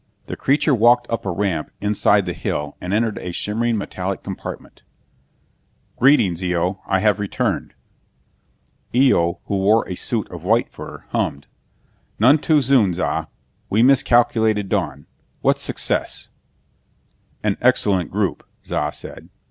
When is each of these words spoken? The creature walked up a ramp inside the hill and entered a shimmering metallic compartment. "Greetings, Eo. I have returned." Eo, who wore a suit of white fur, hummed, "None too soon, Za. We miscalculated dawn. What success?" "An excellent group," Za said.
The 0.25 0.35
creature 0.35 0.73
walked 0.73 1.07
up 1.11 1.27
a 1.27 1.31
ramp 1.31 1.69
inside 1.79 2.25
the 2.25 2.33
hill 2.33 2.75
and 2.81 2.91
entered 2.91 3.19
a 3.19 3.31
shimmering 3.31 3.77
metallic 3.77 4.23
compartment. 4.23 4.81
"Greetings, 5.97 6.41
Eo. 6.43 6.81
I 6.87 7.01
have 7.01 7.19
returned." 7.19 7.75
Eo, 8.95 9.41
who 9.45 9.57
wore 9.57 9.87
a 9.87 9.93
suit 9.93 10.27
of 10.31 10.43
white 10.43 10.71
fur, 10.71 11.05
hummed, 11.09 11.45
"None 12.17 12.39
too 12.39 12.63
soon, 12.63 12.95
Za. 12.95 13.27
We 13.69 13.83
miscalculated 13.83 14.69
dawn. 14.69 15.05
What 15.41 15.59
success?" 15.59 16.29
"An 17.43 17.55
excellent 17.61 18.09
group," 18.09 18.43
Za 18.65 18.89
said. 18.91 19.29